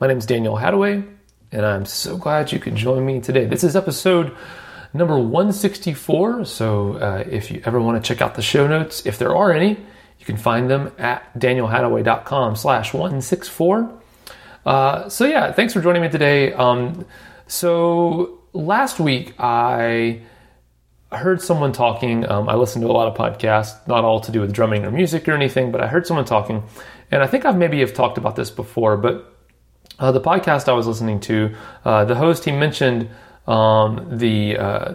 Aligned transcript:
My 0.00 0.08
name 0.08 0.18
is 0.18 0.26
Daniel 0.26 0.56
Hadaway, 0.56 1.06
and 1.52 1.64
I'm 1.64 1.86
so 1.86 2.16
glad 2.16 2.50
you 2.50 2.58
could 2.58 2.74
join 2.74 3.06
me 3.06 3.20
today. 3.20 3.44
This 3.44 3.62
is 3.62 3.76
episode 3.76 4.34
number 4.92 5.16
164. 5.16 6.46
So, 6.46 6.94
uh, 6.94 7.22
if 7.30 7.48
you 7.48 7.62
ever 7.64 7.80
want 7.80 8.02
to 8.02 8.06
check 8.06 8.20
out 8.20 8.34
the 8.34 8.42
show 8.42 8.66
notes, 8.66 9.06
if 9.06 9.18
there 9.18 9.36
are 9.36 9.52
any, 9.52 9.70
you 10.18 10.26
can 10.26 10.36
find 10.36 10.68
them 10.68 10.90
at 10.98 11.32
danielhadaway.com 11.38 12.56
slash 12.56 12.92
164. 12.92 14.02
Uh, 14.66 15.08
so, 15.08 15.26
yeah, 15.26 15.52
thanks 15.52 15.72
for 15.72 15.80
joining 15.80 16.02
me 16.02 16.08
today. 16.08 16.52
Um, 16.54 17.06
so, 17.46 18.40
last 18.52 18.98
week 18.98 19.34
I 19.38 20.22
heard 21.12 21.40
someone 21.40 21.70
talking. 21.70 22.28
Um, 22.28 22.48
I 22.48 22.56
listen 22.56 22.82
to 22.82 22.88
a 22.88 22.90
lot 22.90 23.06
of 23.06 23.16
podcasts, 23.16 23.86
not 23.86 24.02
all 24.02 24.18
to 24.22 24.32
do 24.32 24.40
with 24.40 24.52
drumming 24.52 24.84
or 24.84 24.90
music 24.90 25.28
or 25.28 25.34
anything, 25.34 25.70
but 25.70 25.80
I 25.80 25.86
heard 25.86 26.04
someone 26.04 26.24
talking, 26.24 26.64
and 27.12 27.22
I 27.22 27.28
think 27.28 27.44
I've 27.44 27.56
maybe 27.56 27.78
have 27.78 27.94
talked 27.94 28.18
about 28.18 28.34
this 28.34 28.50
before. 28.50 28.96
But 28.96 29.30
uh, 29.98 30.12
the 30.12 30.20
podcast 30.20 30.68
I 30.68 30.72
was 30.72 30.86
listening 30.86 31.20
to, 31.20 31.54
uh, 31.84 32.04
the 32.04 32.14
host 32.14 32.44
he 32.44 32.52
mentioned 32.52 33.08
um, 33.46 34.18
the 34.18 34.56
uh, 34.56 34.94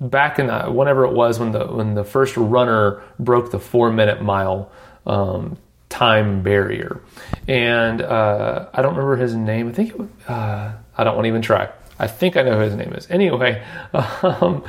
back 0.00 0.38
in 0.38 0.46
the, 0.46 0.64
whenever 0.70 1.04
it 1.04 1.12
was 1.12 1.38
when 1.38 1.52
the 1.52 1.66
when 1.66 1.94
the 1.94 2.04
first 2.04 2.36
runner 2.36 3.02
broke 3.18 3.50
the 3.50 3.60
four 3.60 3.90
minute 3.92 4.22
mile. 4.22 4.70
Um, 5.06 5.56
time 5.88 6.42
barrier 6.42 7.00
and 7.48 8.02
uh, 8.02 8.68
i 8.74 8.82
don't 8.82 8.94
remember 8.94 9.16
his 9.16 9.34
name 9.34 9.70
i 9.70 9.72
think 9.72 9.94
it, 9.94 10.00
uh, 10.28 10.70
i 10.98 11.02
don't 11.02 11.14
want 11.14 11.24
to 11.24 11.28
even 11.28 11.40
try 11.40 11.66
I 12.00 12.06
think 12.06 12.36
I 12.36 12.42
know 12.42 12.54
who 12.54 12.60
his 12.60 12.76
name 12.76 12.92
is. 12.92 13.10
Anyway, 13.10 13.62
um, 13.92 14.62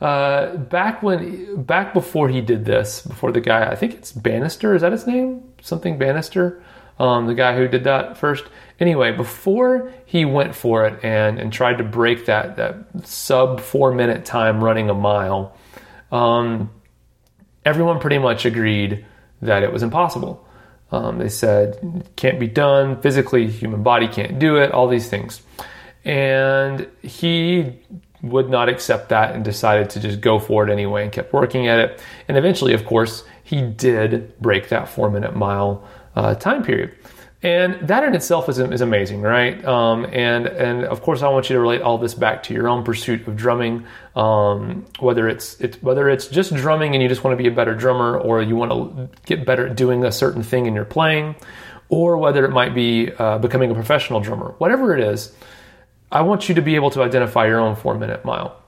uh, 0.00 0.54
back 0.56 1.02
when, 1.02 1.62
back 1.62 1.94
before 1.94 2.28
he 2.28 2.40
did 2.40 2.64
this, 2.64 3.00
before 3.02 3.32
the 3.32 3.40
guy, 3.40 3.70
I 3.70 3.74
think 3.74 3.94
it's 3.94 4.12
Bannister. 4.12 4.74
Is 4.74 4.82
that 4.82 4.92
his 4.92 5.06
name? 5.06 5.42
Something 5.62 5.98
Bannister. 5.98 6.62
Um, 6.98 7.26
the 7.26 7.34
guy 7.34 7.56
who 7.56 7.68
did 7.68 7.84
that 7.84 8.18
first. 8.18 8.44
Anyway, 8.80 9.12
before 9.12 9.92
he 10.04 10.24
went 10.24 10.54
for 10.54 10.86
it 10.86 11.04
and 11.04 11.38
and 11.38 11.52
tried 11.52 11.78
to 11.78 11.84
break 11.84 12.26
that 12.26 12.56
that 12.56 13.06
sub 13.06 13.60
four 13.60 13.92
minute 13.94 14.24
time 14.24 14.62
running 14.62 14.90
a 14.90 14.94
mile, 14.94 15.56
um, 16.10 16.70
everyone 17.64 18.00
pretty 18.00 18.18
much 18.18 18.44
agreed 18.44 19.04
that 19.42 19.62
it 19.62 19.72
was 19.72 19.82
impossible. 19.82 20.44
Um, 20.90 21.18
they 21.18 21.28
said 21.28 22.08
can't 22.16 22.40
be 22.40 22.48
done 22.48 23.00
physically, 23.00 23.46
human 23.46 23.82
body 23.82 24.08
can't 24.08 24.38
do 24.38 24.56
it. 24.56 24.72
All 24.72 24.88
these 24.88 25.08
things. 25.08 25.42
And 26.04 26.88
he 27.02 27.78
would 28.22 28.48
not 28.48 28.68
accept 28.68 29.10
that 29.10 29.34
and 29.34 29.44
decided 29.44 29.90
to 29.90 30.00
just 30.00 30.20
go 30.20 30.38
for 30.38 30.66
it 30.66 30.72
anyway 30.72 31.04
and 31.04 31.12
kept 31.12 31.32
working 31.32 31.68
at 31.68 31.78
it. 31.78 32.02
And 32.26 32.36
eventually, 32.36 32.72
of 32.72 32.84
course, 32.84 33.24
he 33.44 33.62
did 33.62 34.38
break 34.40 34.68
that 34.70 34.88
four 34.88 35.10
minute 35.10 35.36
mile 35.36 35.86
uh, 36.18 36.34
time 36.34 36.62
period. 36.62 36.92
And 37.40 37.74
that 37.86 38.02
in 38.02 38.16
itself 38.16 38.48
is, 38.48 38.58
is 38.58 38.80
amazing, 38.80 39.22
right? 39.22 39.64
Um, 39.64 40.06
and 40.06 40.48
and 40.48 40.84
of 40.84 41.02
course, 41.02 41.22
I 41.22 41.28
want 41.28 41.48
you 41.48 41.54
to 41.54 41.60
relate 41.60 41.82
all 41.82 41.96
this 41.96 42.12
back 42.12 42.42
to 42.44 42.54
your 42.54 42.68
own 42.68 42.82
pursuit 42.82 43.28
of 43.28 43.36
drumming. 43.36 43.86
Um, 44.16 44.84
whether 44.98 45.28
it's, 45.28 45.60
it's 45.60 45.80
whether 45.80 46.08
it's 46.08 46.26
just 46.26 46.52
drumming 46.52 46.94
and 46.94 47.02
you 47.02 47.08
just 47.08 47.22
want 47.22 47.38
to 47.38 47.42
be 47.42 47.48
a 47.48 47.54
better 47.54 47.76
drummer, 47.76 48.18
or 48.18 48.42
you 48.42 48.56
want 48.56 48.72
to 48.72 49.08
get 49.24 49.46
better 49.46 49.68
at 49.68 49.76
doing 49.76 50.04
a 50.04 50.10
certain 50.10 50.42
thing 50.42 50.66
in 50.66 50.74
your 50.74 50.84
playing, 50.84 51.36
or 51.88 52.16
whether 52.16 52.44
it 52.44 52.50
might 52.50 52.74
be 52.74 53.12
uh, 53.20 53.38
becoming 53.38 53.70
a 53.70 53.74
professional 53.74 54.18
drummer. 54.18 54.56
Whatever 54.58 54.96
it 54.96 55.04
is, 55.04 55.32
I 56.10 56.22
want 56.22 56.48
you 56.48 56.56
to 56.56 56.62
be 56.62 56.74
able 56.74 56.90
to 56.90 57.02
identify 57.04 57.46
your 57.46 57.60
own 57.60 57.76
four 57.76 57.94
minute 57.96 58.24
mile 58.24 58.60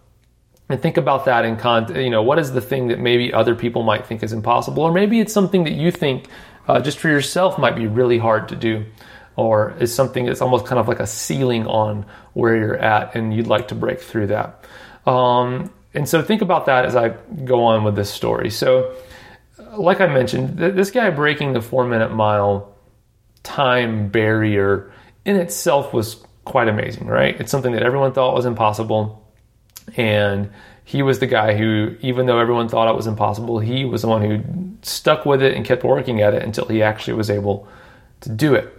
and 0.68 0.80
think 0.80 0.96
about 0.96 1.24
that 1.24 1.44
in 1.44 1.56
con 1.56 1.92
you 1.96 2.10
know 2.10 2.22
what 2.22 2.38
is 2.38 2.52
the 2.52 2.60
thing 2.60 2.86
that 2.88 3.00
maybe 3.00 3.32
other 3.32 3.56
people 3.56 3.82
might 3.82 4.06
think 4.06 4.22
is 4.22 4.32
impossible 4.32 4.84
or 4.84 4.92
maybe 4.92 5.18
it's 5.18 5.32
something 5.32 5.64
that 5.64 5.72
you 5.72 5.90
think 5.90 6.28
uh, 6.70 6.80
just 6.80 6.98
for 6.98 7.08
yourself 7.08 7.58
might 7.58 7.76
be 7.76 7.86
really 7.86 8.18
hard 8.18 8.48
to 8.48 8.56
do 8.56 8.84
or 9.36 9.74
is 9.80 9.94
something 9.94 10.26
that's 10.26 10.42
almost 10.42 10.66
kind 10.66 10.78
of 10.78 10.88
like 10.88 11.00
a 11.00 11.06
ceiling 11.06 11.66
on 11.66 12.04
where 12.34 12.56
you're 12.56 12.76
at 12.76 13.14
and 13.14 13.34
you'd 13.34 13.46
like 13.46 13.68
to 13.68 13.74
break 13.74 14.00
through 14.00 14.26
that 14.26 14.64
um, 15.06 15.70
and 15.94 16.08
so 16.08 16.22
think 16.22 16.42
about 16.42 16.66
that 16.66 16.84
as 16.84 16.96
i 16.96 17.08
go 17.44 17.64
on 17.64 17.84
with 17.84 17.96
this 17.96 18.10
story 18.10 18.50
so 18.50 18.94
like 19.76 20.00
i 20.00 20.06
mentioned 20.06 20.58
th- 20.58 20.74
this 20.74 20.90
guy 20.90 21.10
breaking 21.10 21.52
the 21.52 21.60
four 21.60 21.86
minute 21.86 22.12
mile 22.12 22.74
time 23.42 24.08
barrier 24.08 24.92
in 25.24 25.36
itself 25.36 25.92
was 25.92 26.22
quite 26.44 26.68
amazing, 26.68 27.06
right? 27.06 27.38
It's 27.40 27.50
something 27.50 27.72
that 27.72 27.82
everyone 27.82 28.12
thought 28.12 28.34
was 28.34 28.46
impossible. 28.46 29.24
And 29.96 30.50
he 30.84 31.02
was 31.02 31.18
the 31.18 31.26
guy 31.26 31.56
who, 31.56 31.96
even 32.00 32.26
though 32.26 32.38
everyone 32.38 32.68
thought 32.68 32.88
it 32.88 32.96
was 32.96 33.06
impossible, 33.06 33.58
he 33.58 33.84
was 33.84 34.02
the 34.02 34.08
one 34.08 34.22
who 34.22 34.42
stuck 34.82 35.24
with 35.24 35.42
it 35.42 35.54
and 35.54 35.64
kept 35.64 35.84
working 35.84 36.20
at 36.20 36.34
it 36.34 36.42
until 36.42 36.66
he 36.66 36.82
actually 36.82 37.14
was 37.14 37.30
able 37.30 37.68
to 38.20 38.28
do 38.28 38.54
it. 38.54 38.76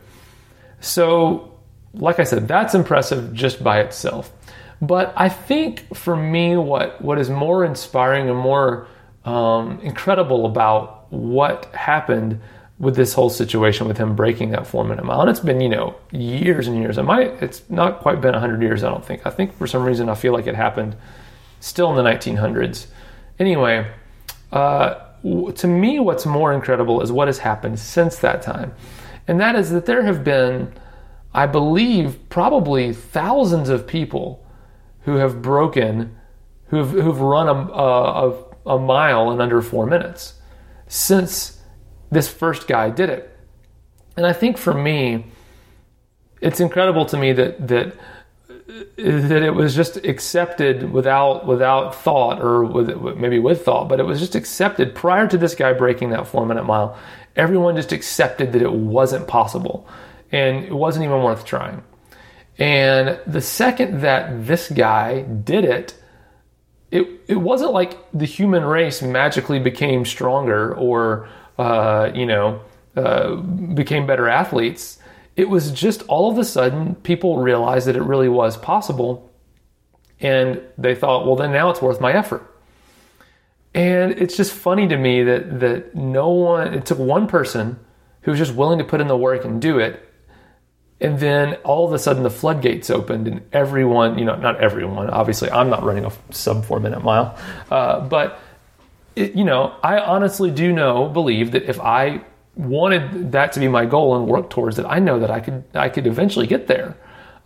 So, 0.82 1.58
like 1.94 2.20
I 2.20 2.24
said, 2.24 2.48
that's 2.48 2.74
impressive 2.74 3.34
just 3.34 3.64
by 3.64 3.80
itself. 3.80 4.32
But 4.82 5.14
I 5.16 5.30
think 5.30 5.96
for 5.96 6.16
me, 6.16 6.58
what, 6.58 7.00
what 7.02 7.20
is 7.20 7.30
more 7.30 7.64
inspiring 7.64 8.30
and 8.30 8.38
more 8.38 8.88
um, 9.26 9.80
incredible 9.82 10.46
about 10.46 11.12
what 11.12 11.66
happened 11.76 12.40
with 12.80 12.96
this 12.96 13.14
whole 13.14 13.30
situation 13.30 13.88
with 13.88 13.98
him 13.98 14.16
breaking 14.16 14.50
that 14.52 14.66
four 14.66 14.84
minute 14.84 15.06
mile. 15.06 15.22
And 15.22 15.30
it's 15.30 15.40
been, 15.40 15.62
you 15.62 15.70
know, 15.70 15.96
years 16.12 16.68
and 16.68 16.78
years. 16.78 16.98
It 16.98 17.04
might, 17.04 17.28
it's 17.44 17.62
not 17.70 18.00
quite 18.00 18.22
been 18.22 18.32
100 18.32 18.60
years, 18.60 18.84
I 18.84 18.90
don't 18.90 19.06
think. 19.06 19.24
I 19.24 19.30
think 19.30 19.56
for 19.56 19.68
some 19.68 19.84
reason 19.84 20.10
I 20.10 20.16
feel 20.16 20.34
like 20.34 20.48
it 20.48 20.56
happened 20.56 20.96
still 21.62 21.90
in 21.90 22.04
the 22.04 22.10
1900s. 22.10 22.88
Anyway, 23.40 23.90
uh, 24.52 24.96
to 25.56 25.68
me, 25.68 26.00
what's 26.00 26.26
more 26.26 26.52
incredible 26.52 27.02
is 27.02 27.12
what 27.12 27.28
has 27.28 27.40
happened 27.40 27.80
since 27.80 28.18
that 28.18 28.42
time. 28.42 28.74
And 29.28 29.40
that 29.40 29.56
is 29.56 29.70
that 29.70 29.86
there 29.86 30.04
have 30.04 30.24
been, 30.24 30.74
I 31.34 31.46
believe, 31.46 32.28
probably 32.30 32.92
thousands 32.92 33.70
of 33.70 33.88
people 33.88 34.46
who 35.04 35.16
have 35.16 35.42
broken, 35.42 36.18
who've, 36.68 36.92
who've 36.92 37.22
run 37.22 37.48
a, 37.48 37.54
a, 37.54 38.76
a 38.76 38.80
mile 38.80 39.32
in 39.32 39.40
under 39.40 39.62
four 39.62 39.86
minutes 39.86 40.34
since 40.88 41.62
this 42.10 42.28
first 42.28 42.68
guy 42.68 42.90
did 42.90 43.10
it. 43.10 43.38
And 44.18 44.26
I 44.26 44.34
think 44.34 44.58
for 44.58 44.74
me, 44.74 45.28
it's 46.42 46.60
incredible 46.60 47.06
to 47.06 47.18
me 47.18 47.32
that 47.34 47.68
that 47.68 47.96
that 48.98 49.44
it 49.44 49.54
was 49.54 49.76
just 49.76 49.98
accepted 49.98 50.92
without 50.92 51.46
without 51.46 51.96
thought 51.96 52.42
or 52.42 52.64
with 52.64 53.18
maybe 53.18 53.40
with 53.40 53.66
thought, 53.66 53.90
but 53.90 54.00
it 54.00 54.04
was 54.04 54.20
just 54.20 54.36
accepted 54.36 54.96
prior 54.96 55.28
to 55.28 55.38
this 55.38 55.56
guy 55.56 55.74
breaking 55.74 56.12
that 56.12 56.28
four 56.28 56.46
minute 56.46 56.64
mile. 56.64 56.98
Everyone 57.36 57.76
just 57.76 57.92
accepted 57.92 58.54
that 58.54 58.62
it 58.62 58.72
wasn't 58.74 59.28
possible, 59.28 59.88
and 60.32 60.66
it 60.66 60.74
wasn't 60.74 61.06
even 61.06 61.24
worth 61.24 61.46
trying. 61.46 61.84
And 62.58 63.20
the 63.26 63.42
second 63.42 64.02
that 64.02 64.46
this 64.46 64.70
guy 64.70 65.22
did 65.22 65.66
it, 65.66 65.96
it 66.92 67.08
it 67.28 67.38
wasn't 67.38 67.74
like 67.74 67.98
the 68.14 68.26
human 68.26 68.64
race 68.64 69.02
magically 69.02 69.60
became 69.60 70.06
stronger 70.06 70.76
or 70.76 71.28
uh, 71.58 72.12
you 72.14 72.26
know, 72.26 72.62
uh, 72.96 73.36
became 73.36 74.08
better 74.08 74.28
athletes. 74.28 74.98
It 75.36 75.50
was 75.50 75.72
just 75.72 76.04
all 76.04 76.30
of 76.30 76.38
a 76.38 76.44
sudden 76.44 76.96
people 76.96 77.38
realized 77.38 77.88
that 77.88 77.96
it 77.96 78.04
really 78.04 78.30
was 78.30 78.58
possible, 78.58 79.32
and 80.20 80.62
they 80.78 80.94
thought, 80.96 81.26
well, 81.26 81.36
then 81.36 81.52
now 81.52 81.70
it's 81.70 81.82
worth 81.82 82.02
my 82.02 82.14
effort. 82.14 82.48
And 83.74 84.12
it's 84.12 84.36
just 84.36 84.52
funny 84.52 84.88
to 84.88 84.98
me 84.98 85.24
that 85.24 85.60
that 85.62 85.96
no 85.96 86.30
one 86.30 86.74
it 86.74 86.86
took 86.86 87.00
one 87.00 87.28
person 87.28 87.80
who 88.22 88.32
was 88.32 88.38
just 88.38 88.54
willing 88.54 88.78
to 88.80 88.84
put 88.86 89.02
in 89.02 89.08
the 89.08 89.18
work 89.18 89.46
and 89.46 89.62
do 89.62 89.80
it. 89.80 90.08
And 91.00 91.20
then 91.20 91.56
all 91.64 91.88
of 91.88 91.94
a 91.94 91.98
sudden 91.98 92.22
the 92.22 92.30
floodgates 92.30 92.90
opened 92.92 93.28
and 93.28 93.42
everyone, 93.52 94.20
you 94.20 94.26
know, 94.26 94.36
not 94.36 94.62
everyone, 94.62 95.10
obviously 95.10 95.50
I'm 95.50 95.70
not 95.70 95.84
running 95.84 96.06
a 96.06 96.12
sub 96.30 96.66
four 96.66 96.80
minute 96.80 97.04
mile, 97.04 97.36
uh, 97.72 98.02
but 98.02 98.40
it, 99.16 99.34
you 99.34 99.44
know, 99.44 99.76
I 99.82 99.98
honestly 100.00 100.52
do 100.52 100.72
know, 100.72 101.08
believe 101.08 101.52
that 101.52 101.64
if 101.64 101.80
I 101.80 102.22
wanted 102.56 103.32
that 103.32 103.54
to 103.54 103.60
be 103.60 103.68
my 103.68 103.86
goal 103.86 104.16
and 104.16 104.28
work 104.28 104.50
towards 104.50 104.78
it, 104.80 104.86
I 104.88 105.00
know 105.00 105.20
that 105.20 105.32
I 105.32 105.40
could, 105.40 105.64
I 105.74 105.90
could 105.90 106.08
eventually 106.08 106.48
get 106.48 106.68
there. 106.68 106.98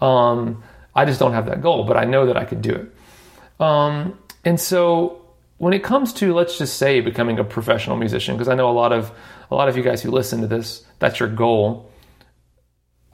Um, 0.01 0.63
I 0.95 1.05
just 1.05 1.19
don't 1.19 1.33
have 1.33 1.45
that 1.47 1.61
goal, 1.61 1.83
but 1.83 1.97
I 1.97 2.05
know 2.05 2.25
that 2.25 2.37
I 2.37 2.45
could 2.45 2.61
do 2.61 2.73
it. 2.73 3.63
Um, 3.63 4.17
and 4.43 4.59
so 4.59 5.25
when 5.57 5.73
it 5.73 5.83
comes 5.83 6.13
to 6.13 6.33
let's 6.33 6.57
just 6.57 6.77
say 6.77 7.01
becoming 7.01 7.39
a 7.39 7.43
professional 7.43 7.97
musician 7.97 8.35
because 8.35 8.47
i 8.47 8.55
know 8.55 8.69
a 8.69 8.73
lot 8.73 8.91
of 8.91 9.11
a 9.51 9.55
lot 9.55 9.67
of 9.67 9.77
you 9.77 9.83
guys 9.83 10.01
who 10.01 10.11
listen 10.11 10.41
to 10.41 10.47
this 10.47 10.85
that's 10.99 11.19
your 11.19 11.29
goal 11.29 11.89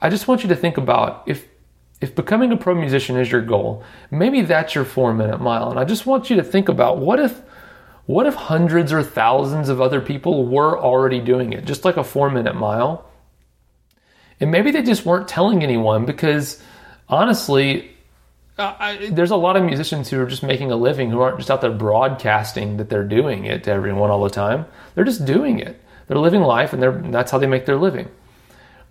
i 0.00 0.08
just 0.08 0.28
want 0.28 0.42
you 0.42 0.48
to 0.48 0.56
think 0.56 0.76
about 0.76 1.22
if 1.26 1.46
if 2.00 2.14
becoming 2.16 2.50
a 2.50 2.56
pro 2.56 2.74
musician 2.74 3.16
is 3.16 3.30
your 3.30 3.42
goal 3.42 3.82
maybe 4.10 4.42
that's 4.42 4.74
your 4.74 4.84
4 4.84 5.14
minute 5.14 5.40
mile 5.40 5.70
and 5.70 5.78
i 5.78 5.84
just 5.84 6.06
want 6.06 6.30
you 6.30 6.36
to 6.36 6.44
think 6.44 6.68
about 6.68 6.98
what 6.98 7.20
if 7.20 7.40
what 8.12 8.26
if 8.26 8.34
hundreds 8.34 8.92
or 8.92 9.02
thousands 9.02 9.68
of 9.68 9.80
other 9.80 10.00
people 10.00 10.46
were 10.46 10.78
already 10.78 11.20
doing 11.20 11.52
it 11.52 11.64
just 11.64 11.84
like 11.84 11.96
a 11.96 12.04
4 12.04 12.30
minute 12.30 12.54
mile 12.54 13.08
and 14.40 14.50
maybe 14.50 14.70
they 14.70 14.82
just 14.82 15.06
weren't 15.06 15.28
telling 15.28 15.62
anyone 15.62 16.04
because 16.04 16.62
honestly 17.08 17.92
uh, 18.58 18.76
I, 18.78 19.10
there's 19.10 19.30
a 19.30 19.36
lot 19.36 19.56
of 19.56 19.64
musicians 19.64 20.10
who 20.10 20.20
are 20.20 20.26
just 20.26 20.42
making 20.42 20.70
a 20.70 20.76
living 20.76 21.10
who 21.10 21.20
aren't 21.20 21.38
just 21.38 21.50
out 21.50 21.62
there 21.62 21.70
broadcasting 21.70 22.76
that 22.76 22.90
they're 22.90 23.04
doing 23.04 23.46
it 23.46 23.64
to 23.64 23.70
everyone 23.70 24.10
all 24.10 24.22
the 24.22 24.30
time. 24.30 24.66
They're 24.94 25.04
just 25.04 25.24
doing 25.24 25.58
it. 25.58 25.80
They're 26.06 26.18
living 26.18 26.42
life, 26.42 26.74
and 26.74 26.82
they're, 26.82 26.92
that's 26.92 27.30
how 27.30 27.38
they 27.38 27.46
make 27.46 27.64
their 27.64 27.78
living. 27.78 28.08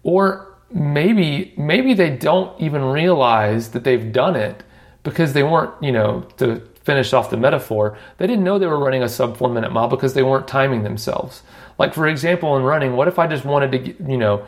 Or 0.01 0.55
maybe 0.71 1.53
maybe 1.57 1.93
they 1.93 2.09
don't 2.09 2.59
even 2.59 2.83
realize 2.83 3.69
that 3.71 3.83
they've 3.83 4.11
done 4.11 4.35
it 4.35 4.63
because 5.03 5.33
they 5.33 5.43
weren't, 5.43 5.71
you 5.81 5.91
know, 5.91 6.21
to 6.37 6.61
finish 6.83 7.13
off 7.13 7.29
the 7.29 7.37
metaphor, 7.37 7.97
they 8.17 8.27
didn't 8.27 8.43
know 8.43 8.57
they 8.57 8.67
were 8.67 8.79
running 8.79 9.03
a 9.03 9.09
sub 9.09 9.37
four 9.37 9.49
minute 9.49 9.71
mile 9.71 9.87
because 9.87 10.13
they 10.13 10.23
weren't 10.23 10.47
timing 10.47 10.83
themselves. 10.83 11.43
Like 11.77 11.93
for 11.93 12.07
example, 12.07 12.55
in 12.57 12.63
running, 12.63 12.95
what 12.95 13.07
if 13.07 13.19
I 13.19 13.27
just 13.27 13.45
wanted 13.45 13.71
to, 13.71 14.11
you 14.11 14.17
know, 14.17 14.45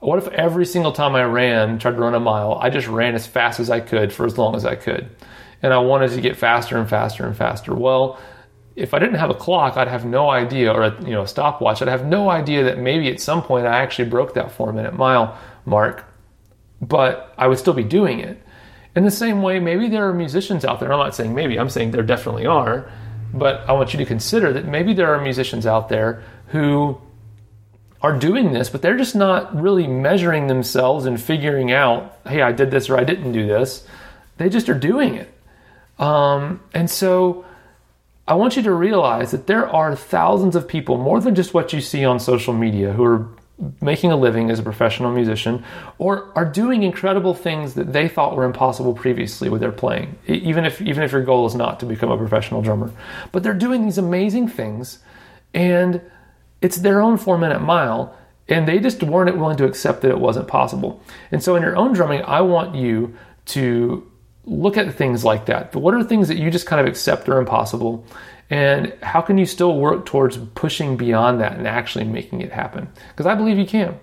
what 0.00 0.18
if 0.18 0.28
every 0.28 0.64
single 0.64 0.92
time 0.92 1.16
I 1.16 1.24
ran, 1.24 1.78
tried 1.78 1.92
to 1.92 1.98
run 1.98 2.14
a 2.14 2.20
mile, 2.20 2.54
I 2.60 2.70
just 2.70 2.86
ran 2.86 3.14
as 3.14 3.26
fast 3.26 3.58
as 3.58 3.68
I 3.68 3.80
could 3.80 4.12
for 4.12 4.26
as 4.26 4.38
long 4.38 4.54
as 4.54 4.64
I 4.64 4.76
could? 4.76 5.10
And 5.60 5.72
I 5.72 5.78
wanted 5.78 6.12
to 6.12 6.20
get 6.20 6.36
faster 6.36 6.78
and 6.78 6.88
faster 6.88 7.26
and 7.26 7.36
faster. 7.36 7.74
Well, 7.74 8.20
if 8.76 8.94
I 8.94 9.00
didn't 9.00 9.16
have 9.16 9.30
a 9.30 9.34
clock, 9.34 9.76
I'd 9.76 9.88
have 9.88 10.04
no 10.04 10.30
idea, 10.30 10.72
or 10.72 10.82
a, 10.84 11.02
you 11.02 11.10
know, 11.10 11.22
a 11.22 11.26
stopwatch, 11.26 11.82
I'd 11.82 11.88
have 11.88 12.06
no 12.06 12.30
idea 12.30 12.62
that 12.62 12.78
maybe 12.78 13.08
at 13.10 13.20
some 13.20 13.42
point 13.42 13.66
I 13.66 13.78
actually 13.78 14.08
broke 14.08 14.34
that 14.34 14.52
four 14.52 14.72
minute 14.72 14.94
mile 14.94 15.36
mark, 15.64 16.04
but 16.80 17.34
I 17.36 17.48
would 17.48 17.58
still 17.58 17.74
be 17.74 17.82
doing 17.82 18.20
it. 18.20 18.40
In 18.96 19.04
the 19.04 19.10
same 19.10 19.42
way, 19.42 19.60
maybe 19.60 19.88
there 19.88 20.08
are 20.08 20.14
musicians 20.14 20.64
out 20.64 20.80
there, 20.80 20.92
I'm 20.92 20.98
not 20.98 21.14
saying 21.14 21.34
maybe, 21.34 21.58
I'm 21.58 21.70
saying 21.70 21.90
there 21.90 22.02
definitely 22.02 22.46
are, 22.46 22.90
but 23.32 23.68
I 23.68 23.72
want 23.72 23.92
you 23.92 23.98
to 23.98 24.06
consider 24.06 24.52
that 24.54 24.66
maybe 24.66 24.94
there 24.94 25.14
are 25.14 25.20
musicians 25.20 25.66
out 25.66 25.88
there 25.88 26.22
who 26.48 27.00
are 28.00 28.16
doing 28.18 28.52
this, 28.52 28.70
but 28.70 28.80
they're 28.80 28.96
just 28.96 29.14
not 29.14 29.54
really 29.60 29.86
measuring 29.86 30.46
themselves 30.46 31.04
and 31.04 31.20
figuring 31.20 31.72
out, 31.72 32.16
hey, 32.26 32.42
I 32.42 32.52
did 32.52 32.70
this 32.70 32.88
or 32.88 32.96
I 32.96 33.04
didn't 33.04 33.32
do 33.32 33.46
this. 33.46 33.86
They 34.36 34.48
just 34.48 34.68
are 34.68 34.78
doing 34.78 35.16
it. 35.16 35.32
Um, 35.98 36.60
and 36.72 36.88
so 36.88 37.44
I 38.26 38.34
want 38.34 38.56
you 38.56 38.62
to 38.62 38.72
realize 38.72 39.32
that 39.32 39.46
there 39.46 39.66
are 39.68 39.96
thousands 39.96 40.54
of 40.54 40.68
people, 40.68 40.96
more 40.96 41.20
than 41.20 41.34
just 41.34 41.54
what 41.54 41.72
you 41.72 41.80
see 41.80 42.04
on 42.04 42.20
social 42.20 42.54
media, 42.54 42.92
who 42.92 43.04
are 43.04 43.28
making 43.80 44.12
a 44.12 44.16
living 44.16 44.50
as 44.50 44.58
a 44.58 44.62
professional 44.62 45.10
musician 45.10 45.64
or 45.98 46.30
are 46.36 46.44
doing 46.44 46.84
incredible 46.84 47.34
things 47.34 47.74
that 47.74 47.92
they 47.92 48.06
thought 48.06 48.36
were 48.36 48.44
impossible 48.44 48.94
previously 48.94 49.48
with 49.48 49.60
their 49.60 49.72
playing 49.72 50.16
even 50.26 50.64
if 50.64 50.80
even 50.80 51.02
if 51.02 51.10
your 51.10 51.24
goal 51.24 51.44
is 51.44 51.56
not 51.56 51.80
to 51.80 51.86
become 51.86 52.08
a 52.08 52.16
professional 52.16 52.62
drummer 52.62 52.92
but 53.32 53.42
they're 53.42 53.52
doing 53.54 53.84
these 53.84 53.98
amazing 53.98 54.46
things 54.46 55.00
and 55.52 56.00
it's 56.60 56.78
their 56.78 57.00
own 57.00 57.16
four 57.16 57.38
minute 57.38 57.60
mile, 57.60 58.16
and 58.48 58.66
they 58.66 58.78
just 58.78 59.02
weren't 59.02 59.36
willing 59.36 59.56
to 59.58 59.64
accept 59.64 60.02
that 60.02 60.10
it 60.10 60.18
wasn't 60.18 60.48
possible. 60.48 61.02
And 61.30 61.42
so, 61.42 61.56
in 61.56 61.62
your 61.62 61.76
own 61.76 61.92
drumming, 61.92 62.22
I 62.22 62.40
want 62.40 62.74
you 62.74 63.16
to 63.46 64.10
look 64.44 64.76
at 64.76 64.92
things 64.94 65.24
like 65.24 65.46
that. 65.46 65.74
What 65.74 65.94
are 65.94 66.02
things 66.02 66.28
that 66.28 66.38
you 66.38 66.50
just 66.50 66.66
kind 66.66 66.80
of 66.80 66.86
accept 66.86 67.28
are 67.28 67.38
impossible? 67.38 68.04
And 68.50 68.94
how 69.02 69.20
can 69.20 69.36
you 69.36 69.46
still 69.46 69.78
work 69.78 70.06
towards 70.06 70.38
pushing 70.54 70.96
beyond 70.96 71.40
that 71.40 71.58
and 71.58 71.66
actually 71.66 72.04
making 72.04 72.40
it 72.40 72.52
happen? 72.52 72.88
Because 73.10 73.26
I 73.26 73.34
believe 73.34 73.58
you 73.58 73.66
can. 73.66 73.98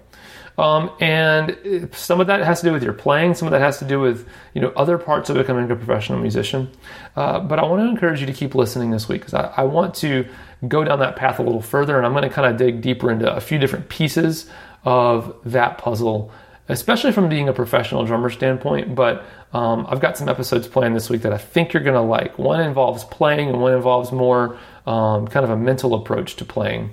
Um, 0.58 0.92
and 1.02 1.90
some 1.94 2.22
of 2.22 2.28
that 2.28 2.42
has 2.42 2.62
to 2.62 2.68
do 2.68 2.72
with 2.72 2.84
your 2.84 2.94
playing, 2.94 3.34
some 3.34 3.48
of 3.48 3.52
that 3.52 3.60
has 3.60 3.80
to 3.80 3.86
do 3.86 4.00
with 4.00 4.28
you 4.54 4.62
know 4.62 4.70
other 4.78 4.98
parts 4.98 5.30
of 5.30 5.36
becoming 5.36 5.70
a 5.70 5.76
professional 5.76 6.20
musician. 6.20 6.70
Uh, 7.16 7.40
but 7.40 7.60
I 7.60 7.64
want 7.64 7.82
to 7.82 7.90
encourage 7.90 8.22
you 8.22 8.26
to 8.28 8.34
keep 8.34 8.56
listening 8.56 8.92
this 8.92 9.10
week 9.10 9.22
because 9.22 9.34
I, 9.34 9.54
I, 9.58 9.64
want 9.64 9.96
to 9.96 10.26
go 10.68 10.84
down 10.86 11.00
that 11.00 11.18
path 11.18 11.40
a 11.40 11.44
little 11.44 11.62
further, 11.62 11.98
and 11.98 12.06
I'm 12.06 12.14
going 12.14 12.24
to 12.24 12.30
kind 12.30 12.50
of 12.50 12.58
dig 12.58 12.82
deeper 12.82 13.12
into 13.12 13.34
a 13.34 13.42
few 13.42 13.58
different 13.58 13.90
pieces 13.90 14.50
of 14.86 15.36
that 15.44 15.78
puzzle, 15.78 16.32
especially 16.70 17.12
from 17.12 17.28
being 17.28 17.50
a 17.50 17.54
professional 17.54 18.06
drummer 18.06 18.30
standpoint. 18.30 18.96
But 18.96 19.26
um, 19.56 19.88
I've 19.88 20.02
got 20.02 20.18
some 20.18 20.28
episodes 20.28 20.68
planned 20.68 20.98
this 20.98 21.10
week 21.10 21.22
that 21.22 21.32
I 21.32 21.38
think 21.38 21.72
you're 21.72 21.82
going 21.82 21.96
to 21.96 22.02
like. 22.02 22.38
One 22.38 22.60
involves 22.60 23.06
playing, 23.06 23.48
and 23.48 23.62
one 23.62 23.74
involves 23.74 24.12
more 24.12 24.58
um, 24.86 25.30
kind 25.30 25.46
of 25.46 25.50
a 25.50 25.56
mental 25.56 25.94
approach 25.94 26.36
to 26.36 26.46
playing, 26.46 26.90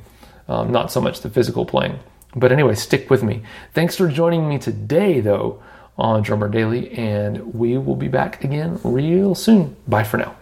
um, 0.47 0.71
not 0.71 0.93
so 0.93 1.01
much 1.01 1.23
the 1.23 1.29
physical 1.29 1.67
playing. 1.67 1.99
But 2.37 2.53
anyway, 2.53 2.77
stick 2.77 3.11
with 3.11 3.25
me. 3.25 3.43
Thanks 3.75 3.97
for 3.97 4.07
joining 4.07 4.49
me 4.49 4.59
today, 4.59 5.19
though, 5.19 5.61
on 5.99 6.23
Drummer 6.23 6.49
Daily, 6.49 6.93
and 6.93 7.53
we 7.53 7.79
will 7.79 7.97
be 7.97 8.07
back 8.07 8.45
again 8.45 8.79
real 8.85 9.35
soon. 9.35 9.77
Bye 9.89 10.05
for 10.05 10.19
now. 10.19 10.42